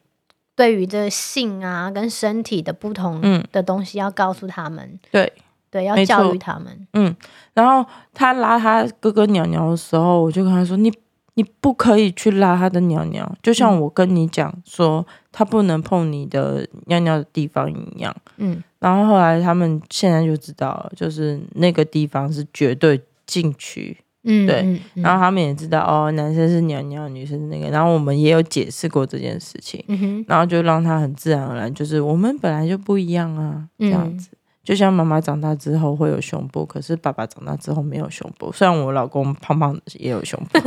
[0.57, 5.33] 对于这个性啊跟身体的不同的东西要告诉他们，嗯、对。
[5.75, 6.87] 对，要教育他们。
[6.93, 7.13] 嗯，
[7.53, 10.93] 然后他拉他哥哥尿尿的时候，我就跟他说：“你
[11.35, 23.97] 你不可以去拉他的尿尿，就像我跟你讲说，他不能碰你的尿尿的地方一样。”嗯，然后后来他们现在就知道了，就是那个地方是绝对禁区。
[24.23, 24.63] 嗯，对。
[24.63, 27.69] 嗯嗯、然后他们也知道哦，男生是尿尿，女生是那个。
[27.71, 29.85] 然后我们也有解释过这件事情。
[29.89, 34.31] 嗯，然后就让他很自然而然，就是我们本来就不一样啊，这样子。
[34.64, 38.50] 嗯就像妈妈长大之后会有胸部，可是爸爸长大之后没有胸部。
[38.53, 40.59] 虽然我老公胖胖的也有胸部，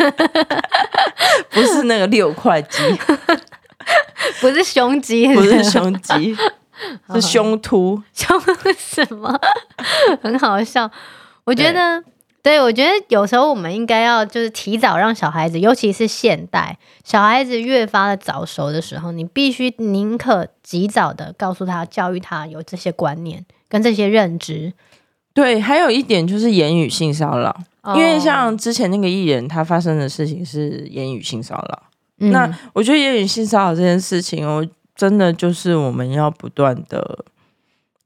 [1.50, 2.78] 不是那个六块肌，
[4.40, 6.38] 不是胸肌，不是胸肌，
[7.14, 8.02] 是胸突。
[8.14, 8.40] 胸
[8.78, 9.36] 什么？
[10.22, 10.90] 很好笑。
[11.44, 12.04] 我觉得，
[12.48, 23.46] 对，对，我觉得有时候我们应该要就是提早让小孩子，尤其是现代小孩子越发的早熟的时候，你必须宁可及早的告诉他，教育他有这些观念。
[23.70, 24.72] 跟这些认知，
[25.34, 31.84] 对，还有一点就是言语性骚扰，哦、因为像之前那个艺人，他发生的事情是言语性骚扰。
[32.20, 37.26] 嗯、那我觉得言语性骚扰这件事情，我真的就是我们要不断的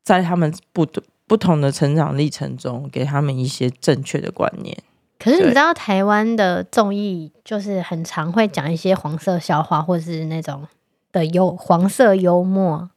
[0.01, 0.83] 在他们不
[1.31, 4.77] 不同的成长历程中，给他们一些正确的观念。
[5.17, 10.67] 可是你知道，台湾的综艺就是很常会讲一些黄色笑话，或是那种
[11.13, 12.89] 的幽黄色幽默。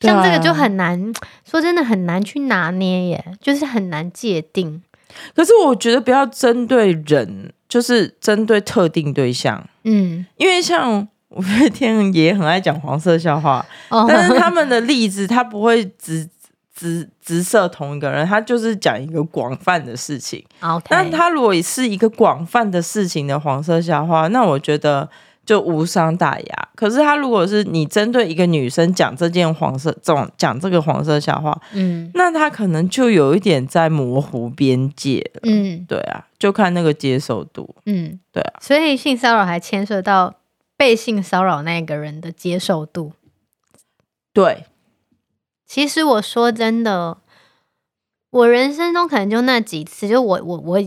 [0.00, 1.12] 像这个就很难，啊、
[1.48, 4.82] 说真的很难去拿捏耶，就是很难界定。
[5.32, 9.64] 可是我觉得不要针对人，就是针对特定对象。
[9.84, 16.28] 嗯，因为像五月天也很爱讲黄色笑话，哦、但是他们的例子他不会只
[16.74, 20.44] 直直射同一个人，他就是讲一个广泛的事情。
[20.60, 25.08] OK，但他如果是一个广泛的事情的黄色笑话，那我觉得。
[25.44, 26.68] 就无伤大雅。
[26.76, 38.60] 可是他如果是你针对一个女生讲这件黄色，这种讲这个黄色笑话，嗯，那他可能就有一点在模糊边界，嗯，对啊，就看那个接受度，嗯，对啊。
[38.60, 40.32] 所以性骚扰还牵涉到
[40.76, 43.12] 被性骚扰那个人的接受度。
[44.32, 44.66] 对，
[45.72, 47.16] 其实我说真的，
[48.28, 50.82] 我人生中可能就那几次，就我我我。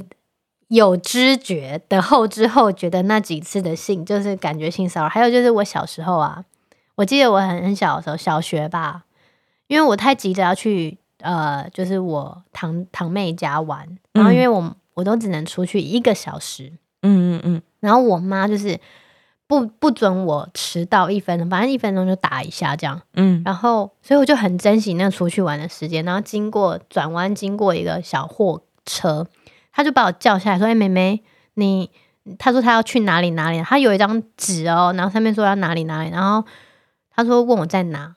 [0.68, 5.10] 有知觉的后知后觉的那几次的性，就是感觉性骚扰。
[5.10, 6.44] 还有就是我小时候啊，
[6.96, 9.06] 我记得我很很小的时候，小学吧，
[9.68, 18.80] 因为我太急着要去呃，就是我堂堂妹家玩，然后因为我我都只能出去一个小时，嗯嗯嗯，然后我妈就是
[19.48, 29.28] 不不准我迟到一分钟，反正一分钟就打一下这样，嗯，然后所以我就很珍惜那出去玩的时间，然后经过转弯，经过一个小货车。
[29.78, 31.22] 他就把我叫下来，说：“哎、欸，妹妹，
[31.56, 31.92] 你……
[32.40, 33.62] 他说他要去哪里哪里？
[33.62, 36.10] 他有一张纸哦，然后上面说要哪里哪里。
[36.10, 36.48] 然后
[37.14, 38.16] 他说问我在哪，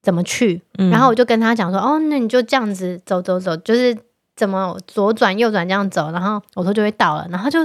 [0.00, 0.62] 怎么去？
[0.78, 3.94] 嗯、然后我就跟他讲说：哦，那你就这样子走走走，就是
[4.34, 6.10] 怎么左转右转这样走。
[6.10, 7.28] 然后我说就会到了。
[7.30, 7.60] 然后就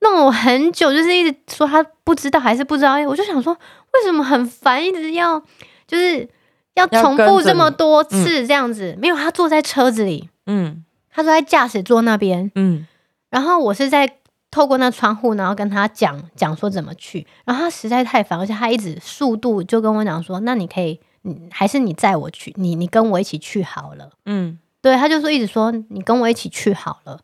[0.00, 2.94] 弄了我很久，就是一直说他不知道还是不知道。
[3.08, 5.40] 我就想说，为什么很烦，一直要
[5.86, 6.28] 就是
[6.74, 8.92] 要重复这么多次这样子？
[8.92, 12.86] 嗯、没有，他坐在车子里，嗯，他坐在驾驶座那边，嗯，
[13.30, 14.18] 然后我是在
[14.50, 17.26] 透过那窗户，然后跟他讲讲说怎么去。
[17.46, 27.18] 然后他实在太烦，而且他一直速度就跟我讲说，那你可以，你还是你载我去，你你跟我一起去好了，嗯，对，他就说一直说你跟我一起去好了。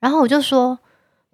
[0.00, 0.76] 然后我就说。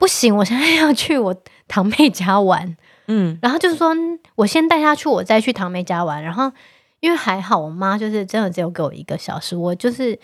[0.03, 1.33] 不行，我现在要去我
[1.69, 3.95] 堂妹家玩，嗯，然后就是说
[4.35, 6.21] 我先带她去，我再去堂妹家玩。
[6.21, 6.51] 然后
[6.99, 10.19] 因为还好，我妈就是真的只有给我一个小时，我就是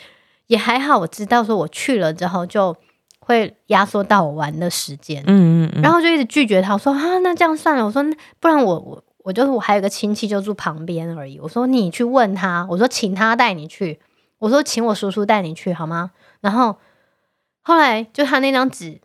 [0.48, 2.76] 也还好，我知道说我去了之后就
[3.20, 8.04] 会压缩到我玩的时间，嗯嗯，嗯，然后就一直拒绝她，我说啊，那这样算了，我说
[8.40, 14.00] 不然我我我就是我还有个亲戚就住旁边而已，我说你去问他，我说请他带你去，
[14.40, 16.10] 我说请我叔叔带你去好吗？
[16.40, 16.78] 然后
[17.62, 19.00] 后来就他那张纸。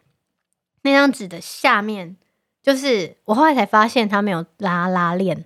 [0.84, 2.16] 那张纸的下面，
[2.62, 5.46] 就是我后来才发现它没有拉拉链，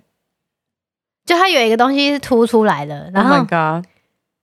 [1.24, 3.10] 就它有一个东西是凸出来的。
[3.12, 3.86] 然后，Oh my God！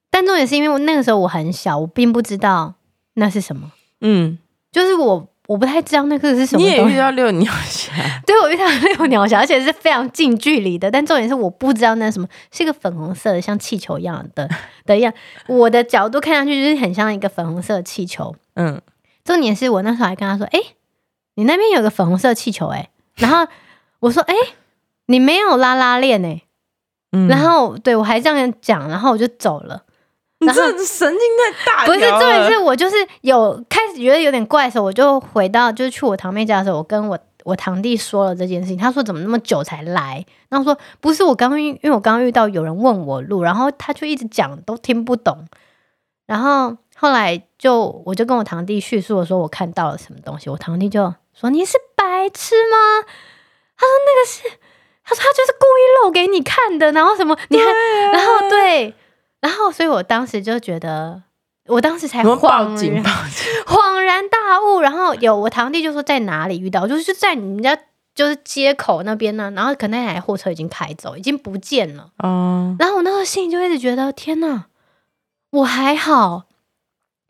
[0.10, 2.76] 但重点是因为那个时候我很小，我并不知道
[3.16, 3.72] 那是什么。
[4.02, 4.38] 嗯，
[4.72, 6.66] 就是我我不太知道那个是什么。
[6.66, 7.92] 你也遇到六鸟侠？
[8.26, 10.90] 对，我遇到六鸟侠，而且是非常近距离的。
[10.90, 14.50] 但重点是我不知道那是什么，是一个粉红色的，像气球一样的
[14.86, 15.14] 的样。
[15.48, 18.34] 我的角度看上去就是很像一个粉红色的气球。
[18.54, 18.82] 嗯，
[19.26, 20.76] 重点是我那时候还跟他说：“哎、欸。”
[21.36, 23.50] 你那边有个粉红色气球哎、欸，然后
[24.00, 24.54] 我说哎、欸，
[25.06, 26.44] 你没有拉拉链哎、欸，
[27.12, 29.84] 嗯、然后对我还这样讲，然后我就走了。
[30.40, 40.24] 然后这神经太大，不是，重点是我就是有开始觉得有点怪的时候，我就回到就是去我堂妹家的时候，我跟我我堂弟说了这件事情，他说怎么那么久才来？
[40.50, 45.46] 然后说不是我刚刚因为我刚刚遇到有人问我路，然后他就一直讲都听不懂，
[46.28, 51.14] 然后后来就我就跟我堂弟叙述了说我看到了什么东西，我堂弟就。
[51.40, 53.06] 说你是白痴吗？
[53.78, 54.58] 他说那个是，
[55.04, 58.96] 他说他就是故意露给你看的，然后什么你还，啊、然后对，
[59.42, 61.24] 然后所以我当时就觉得，
[61.68, 62.48] 我当时才恍
[62.90, 63.04] 然
[63.68, 67.78] 恍然大悟，然后有我堂弟就说在哪里遇到，就是在你们家
[68.16, 74.66] 就是街口那边呢，然后可能那台货车已经开走，已经不见了，嗯，然后我那个心里就一直觉得天呐，
[75.52, 76.44] 我还好，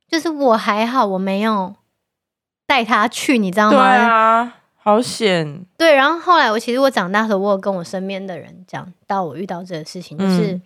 [0.07, 1.75] 就是我还好，我没有。
[2.67, 3.77] 带他去，你知道吗？
[3.77, 5.65] 对啊，好险。
[5.77, 10.61] 对，然后后来我其实我长大的时候，我有跟我身边的人讲到我遇到这个事情，就是、嗯、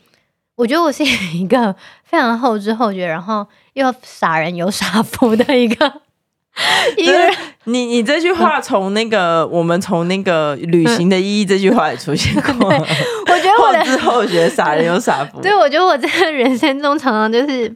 [0.55, 6.01] 我觉得我是一个非常后知后觉，然后又傻人有傻福的一个
[6.97, 7.33] 一个人。
[7.65, 12.69] 你你这句话从那个、嗯、我们从那个旅行的意义这句话也出现过。
[12.69, 15.41] 我觉得我的后知后觉傻人有傻福。
[15.41, 17.75] 对，我觉得我在人生中常常就是，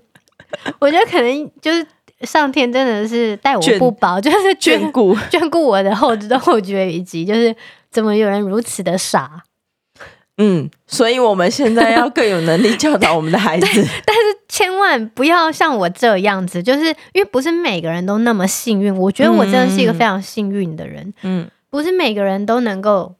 [0.80, 1.86] 我觉得可能就是。
[2.24, 7.56] 上天真的是待我不薄，就是眷顾 眷顾我的后知后觉，以及就是
[7.92, 9.44] 怎么有人如此的傻。
[10.38, 13.68] 嗯，所以我们现在要更有能力教导我们的孩子，
[14.04, 18.96] 但是千万不要像我这样子，就是因为不是每个人都那么幸运。
[18.98, 23.14] 我觉得我真的是一个非常幸运的人，嗯，不是每个人都能够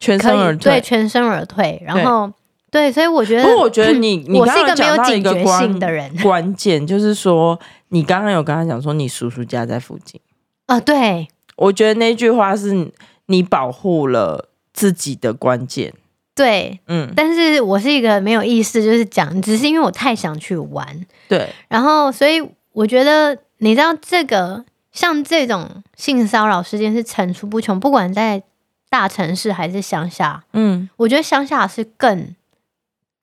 [0.00, 2.32] 全身而退，对，全身而退，然后。
[2.70, 6.14] 对，所以我觉得，不过我觉得你，你我是一个没有警觉性的人。
[6.22, 10.20] 关键就是说，你刚刚有跟他讲说，你叔叔家在附近
[10.66, 10.78] 啊。
[10.78, 12.90] 对，我觉得那句话是
[13.26, 15.94] 你保护了自己的关键。
[16.34, 21.06] 对，嗯，但是我是一个没有意识，就是讲，只是因为我太想去玩。
[21.26, 22.40] 对，然后所以
[22.72, 28.42] 我觉得，你知道，这个像这种性骚扰事件是层出不穷，不管在
[28.90, 30.44] 大城市还是乡下。
[30.52, 32.34] 嗯，我觉得乡下是更。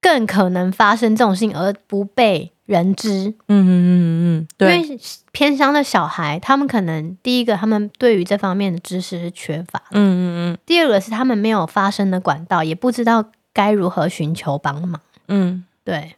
[0.05, 3.33] 更可能发生这种事情而不被人知。
[3.47, 4.99] 嗯嗯嗯嗯，对，因为
[5.31, 9.81] 偏乡的小孩，他们可能第一个，他们对于这方面的知识是缺乏。
[9.89, 10.21] 嗯嗯
[10.53, 10.57] 嗯。
[10.63, 15.01] 第二个是他们没有发声的管道，也不知道该如何寻求帮忙。
[15.27, 16.13] 嗯，对。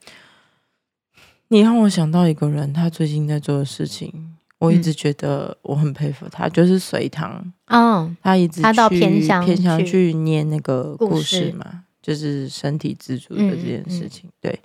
[1.47, 7.54] 你让我想到一个人，他最近在做的事情，我一直觉得我很佩服他，就是隋唐。
[7.67, 11.84] 嗯，他一直他到偏乡偏乡去念那个故事嘛。
[12.08, 14.32] 就是身体自主的这件事情，嗯。
[14.32, 14.60] 嗯、对。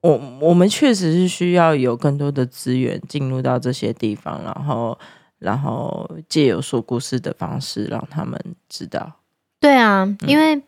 [0.00, 4.98] 我我们确实是需要有更多的资源进入到这些地方，然后
[5.38, 9.12] 然后借由说故事的方式让他们知道。
[9.60, 10.62] 对啊，嗯、因为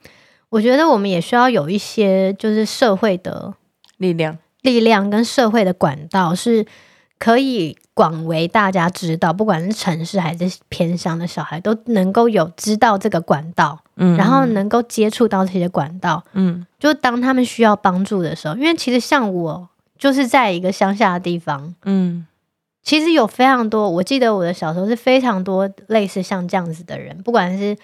[0.48, 3.54] 我觉得我们也需要有一些就是社会的
[3.98, 6.66] 力量，力量跟社会的管道是
[7.20, 7.78] 可以。
[7.92, 19.68] 广为大家知道，不管是城市还是偏乡的小孩，都能够有知道这个管道，嗯，然后能够接触到这些管道，嗯，就当他们需要帮助的时候，因为其实像我
[19.98, 22.26] 就是在一个乡下的地方，嗯，
[22.82, 27.76] 其实有非常多，我记得我的小时候是非常多类似像这样子的人，不管是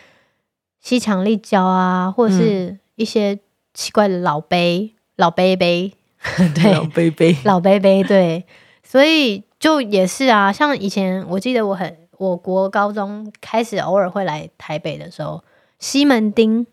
[0.81, 3.39] 西墙立交啊，或者是一些
[3.75, 5.93] 奇怪的老杯、嗯、老杯杯，
[6.55, 8.47] 对，老杯杯，老杯杯，对，
[8.89, 15.43] 所以就也是啊，像以前我记得我很，我国高中开始偶尔会来台北的时候，
[15.79, 16.67] 西门町。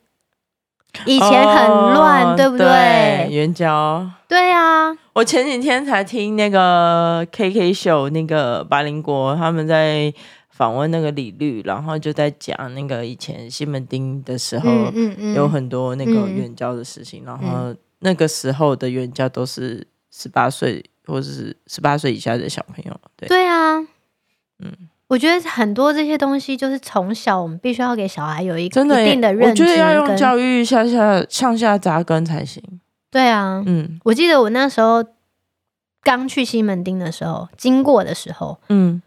[1.07, 3.27] 以前很乱，哦、对不对？
[3.31, 4.95] 援交，对啊。
[5.13, 10.13] 我前几天才听那个 KK 秀，那个白灵国他们在
[10.51, 23.77] 访问那个李律，然后就在讲那个以前西门町的时候，嗯嗯、有很多那个援交的事情，嗯、然后那个时候的援交都是十八岁或者是十八岁以下的小朋友，对对啊，
[24.59, 24.89] 嗯。
[25.07, 32.63] 我觉得很多这些东西，就是从小我们必须要给小孩有一个一定的认知，我觉得要用教育下下向下扎根才行。
[33.11, 35.05] 对啊，嗯，我记得我那时候
[36.01, 39.03] 刚去西门町的时候，经过的时候，嗯，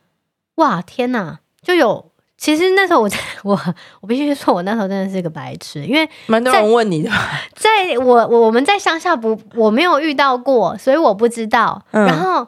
[0.56, 2.12] 哇，天哪，就有。
[2.38, 3.58] 其实那时候我在 我
[4.00, 7.10] 我必须说，我那时候真的是个白痴，因为蛮多人问你的，
[7.54, 11.84] 在我我们在乡下不我没有遇到过，所以我不知道。
[11.92, 12.46] 嗯、然后。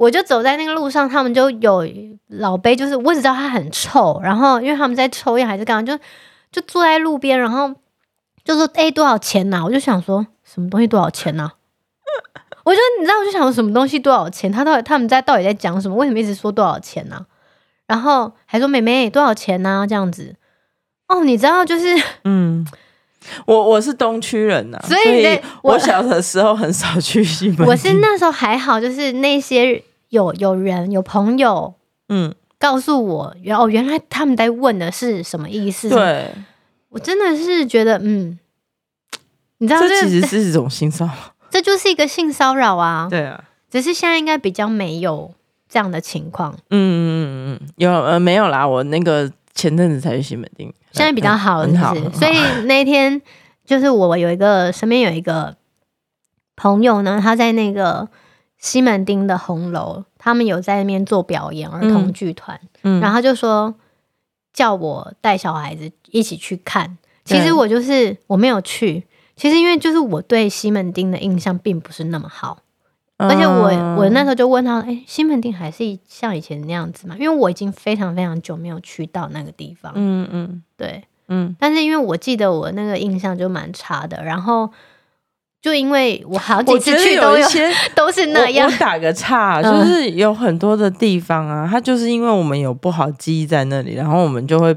[0.00, 1.86] 我就走在那个路上，他们就有
[2.28, 5.94] 老杯，就是我只知道他很臭，然后因为他们在抽烟还是干嘛，就
[6.50, 7.70] 就坐在路边，然后
[8.42, 11.52] 就说：“哎，多少钱呐？”我就想说什么东西多少钱呐？
[12.64, 14.50] 我就你知道，我就想说什么东西多少钱？
[14.50, 15.94] 他到底他们在到底在讲什么？
[15.96, 17.26] 为什么一直说多少钱呢？
[17.90, 20.36] 然后还说：“妹妹多少钱呢？”这样子
[21.08, 21.86] 哦，你知道就是
[22.24, 22.64] 嗯，
[23.46, 27.66] 我我是东区人呐，所以，所以我小的时候很少去西门。
[27.66, 29.82] 我是那时候还好，就是那些。
[30.10, 31.72] 有有人有朋友，
[32.08, 35.88] 嗯，告诉我，原哦，原来他们在问的是什么意思？
[35.88, 36.34] 对，
[36.88, 38.36] 我真的是觉得，嗯，
[39.58, 41.12] 你知道这，这其实是一种性骚扰，
[41.48, 43.06] 这就是一个性骚扰啊。
[43.08, 45.32] 对啊，只是现在应该比较没有
[45.70, 46.52] 这样的情况。
[46.68, 47.08] 嗯嗯
[47.54, 48.68] 嗯嗯，有呃没有啦？
[48.68, 51.82] 我那个前阵子才去西门町，现在比较好，是不是？
[51.82, 52.10] 很好。
[52.18, 53.22] 所以那天
[53.64, 55.56] 就是我有一个身边有一个
[56.56, 58.08] 朋友呢，他在那个。
[58.62, 63.74] 西门町的红楼，他们有在那边做表演，儿童剧团，然后他就说
[64.52, 66.98] 叫我带小孩子一起去看。
[67.24, 72.62] 其实我就是我没有去，其实因为就是我对西门町的印象并不是那么好，嗯、
[73.28, 73.64] 而且我
[73.98, 77.16] 我那时候就问他，哎、欸，西门町还是像以前那样子吗？
[77.18, 84.70] 因为我已经非常非常久没有去到那个地方，嗯嗯，对，嗯，但是因为我记得我那个印象就蛮差的，然后。
[85.62, 87.46] 就因为我好几次去都有，
[87.94, 88.66] 都是那样。
[88.66, 94.74] 我，我打个岔， 就是有很多的地方啊，它就是因为我们有不好记忆在那里，然后我们就会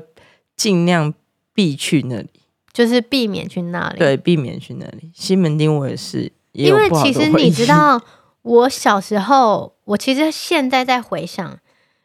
[0.58, 1.14] 尽量
[1.54, 2.28] 避去那里，
[2.74, 3.98] 就是避免去那里。
[3.98, 5.10] 对，避免去那里。
[5.16, 8.02] 西门町我也是，也因为其实你知 道，
[8.44, 11.60] 我小时候，我其实现在在回想，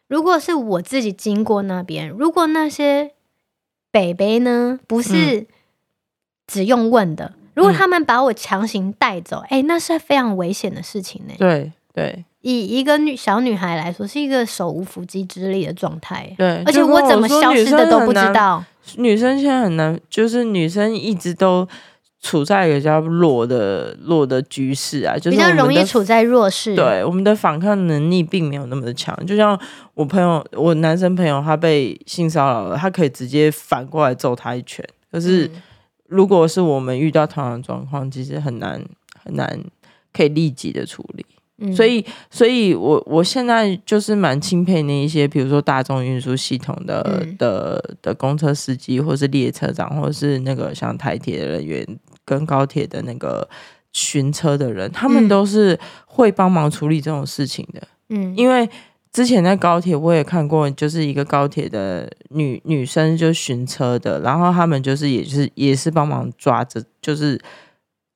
[0.07, 3.11] 如果是我自己经过那边，如果那些
[3.91, 5.45] 北北呢，不是
[6.47, 7.25] 只用问的。
[7.25, 11.33] 嗯如果他们把我强行带走，哎、嗯欸，那是非常危险的事情呢。
[11.37, 16.33] 对对，以一个女小女孩来说，是一个手无缚鸡之力的状态。
[16.37, 18.63] 对，而且我怎么消失的都不知道。
[18.95, 21.67] 女生现在很难，就是女生一直都
[22.21, 26.75] 处在比较弱的弱的局势啊，就是比较容易处在弱势。
[26.75, 29.15] 对，我们的反抗能力并没有那么的强。
[29.25, 29.59] 就像
[29.93, 35.45] 我朋友，我男生朋友，他被性骚扰了，他可以直接反过来揍他一拳，可是。
[35.45, 35.51] 嗯
[36.09, 38.83] 如果是我们遇到同样的状况，其实很难
[39.23, 39.63] 很难
[40.11, 41.23] 可以立即的处理。
[41.59, 51.85] 嗯、所以，所以我我现在就是蛮钦佩那一些，比如说大众运输系统的、嗯、的的公车司机，或是列车长，或是那个像台铁的人员
[52.29, 53.49] 跟高铁的那个
[53.91, 57.81] 巡车的人，他们都是会帮忙处理这种事情的。
[58.09, 58.69] 嗯，因为。
[59.11, 67.41] 之前在高铁我也看过，就是一个高铁的女女生就巡车的，然后他们就是也是也是帮忙抓着，就是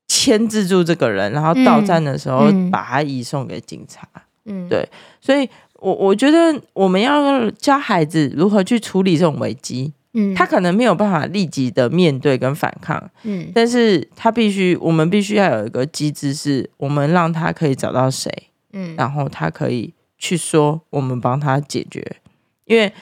[0.08, 4.08] 牵制住这个人，然后到站的时候把他移送给警察。
[4.46, 4.88] 嗯，对，
[5.20, 5.50] 所以
[5.80, 9.92] 我我觉得我们要教孩子如何去处理这种危机。
[10.14, 13.10] 嗯，他可能没有办法立即的面对跟反抗。
[13.24, 18.32] 嗯，但是他必须，我们必须要有一个机制，是我们让他可以找到谁。
[18.72, 19.94] 嗯，然后他可以。
[20.16, 22.22] 去说，我们帮他解决，
[22.64, 22.94] 因为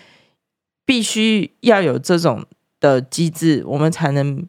[0.88, 2.44] 必须要有这种
[2.80, 4.48] 的机制，我们才能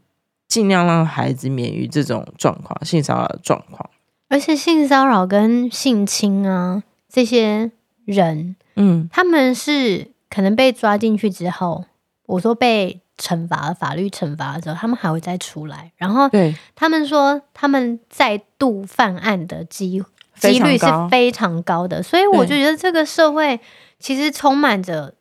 [0.48, 3.90] 尽量让孩子免于这种状况，性骚扰的状况。
[4.30, 7.70] 而且性骚扰跟性侵啊，这些
[8.06, 11.84] 人，嗯，他们是可能被抓进去之后，
[12.26, 20.02] 我说被惩罚、法律惩罚的时候，他们还会再出来，然后对他们说，他们再度犯案的机。
[20.40, 23.60] 几率是非常高的，所以我就觉得这个社会
[24.00, 25.14] 其实充满着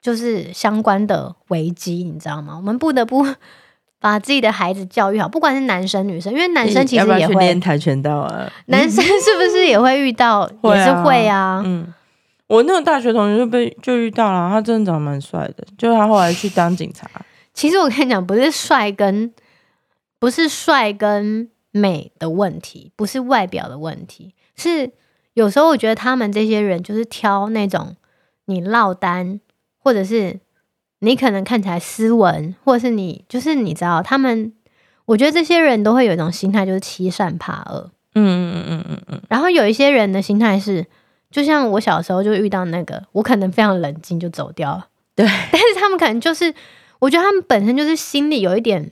[0.00, 2.54] 就是相关的危机，你知道吗？
[2.56, 3.26] 我们不得不
[3.98, 10.48] 把自己的孩子教育好，不管是男生女生，因为男生其实也会练跆拳道啊，男生是不是也会遇到？
[10.62, 11.92] 也是会啊，嗯。
[12.50, 17.08] 我那个大学同学就被就遇到了，他真的长得蛮帅的，就是他后来去当警察。
[17.54, 19.32] 其实我跟你讲，不是帅跟
[20.18, 24.90] 不是帅跟美的问题，不是外表的问题，是
[25.34, 27.94] 有时候我觉得他们这些人就是挑那种
[28.46, 29.38] 你落单，
[29.78, 30.40] 或者是
[30.98, 34.52] 你可能看起来斯文，或者是你就是你知道他们，
[35.04, 37.92] 我觉得这些人都会有一种心态，就是欺善怕恶。
[38.16, 39.22] 嗯嗯嗯嗯嗯嗯。
[39.28, 40.84] 然后有一些人的心态是。
[41.30, 44.88] 就像我小时候就遇到那个，我可能非常冷静就走掉了。
[45.14, 46.52] 对， 但是他们可能就是，
[46.98, 48.90] 我觉得他们本身就是心里有一点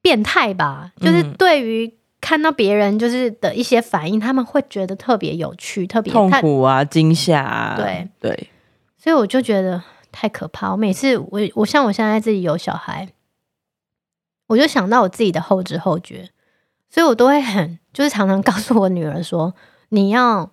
[0.00, 7.74] 变态吧，就是对于看到别人就是的一些反应，他们会觉得特别有趣，特别痛苦啊，惊吓啊。
[7.76, 8.50] 对对，
[8.96, 10.72] 所以我就觉得太可怕。
[10.72, 13.08] 我每次我我像我现在自己有小孩，
[14.46, 16.30] 我就想到我自己的后知后觉，
[16.88, 19.54] 所以我都会很就是常常告诉我女儿说，
[19.90, 20.50] 你要。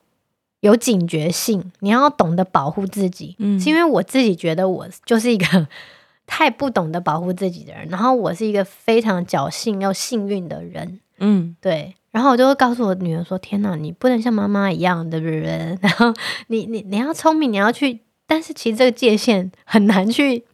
[0.64, 3.36] 有警觉性，你要懂得保护自己。
[3.38, 5.68] 嗯，是因为我自己觉得我就是一个
[6.26, 11.01] 太不懂得保护自己的人，然后我是一个非常侥幸又幸运的人。
[11.20, 11.93] 嗯，对。
[12.11, 15.78] 然后我就会告诉我女儿说：“天哪，你不能像妈妈一样，对不对？
[15.82, 16.14] 然后
[16.47, 17.99] 你你你要聪明，你要去。
[18.26, 20.45] 但是其实这个界限很难去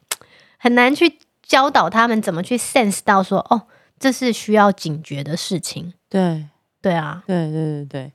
[0.58, 3.64] 很难去教导他们怎么去 sense 到说哦，
[4.00, 5.94] 这是需要警觉的事情。
[6.10, 6.46] 对，
[6.82, 8.12] 对啊，对对对对。”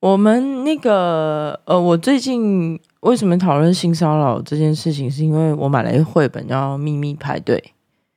[0.00, 7.58] 我们那个呃，我最近为什么讨论性骚扰这件事情，是因为我买了一绘本叫《秘密派对》。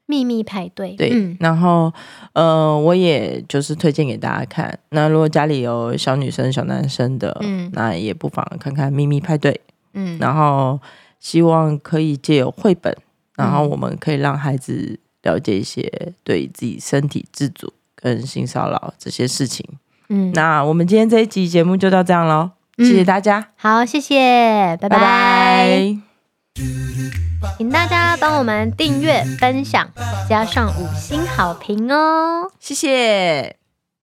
[0.06, 1.10] 秘密派对，对。
[1.14, 1.92] 嗯、然后
[2.34, 4.78] 呃，我也就是推荐给大家看。
[4.90, 9.52] 那如果家里有小女生、小男生的，嗯，那也不妨看看《秘密派对》。
[9.94, 10.18] 嗯。
[10.20, 10.80] 然后
[11.20, 12.96] 希望可以借由绘本，
[13.36, 19.66] 然后我们可以让孩子了解一些对自己身体自主跟性骚扰这些事情。
[20.16, 23.47] 嗯，那我们今天这一集节目就到这样喽，嗯、谢谢大家。
[23.55, 24.89] 好，谢谢，拜拜。
[24.89, 25.95] 拜拜，
[27.57, 29.89] 请大家帮我们订阅、分享，
[30.30, 33.62] 加上五星好评哦，谢谢。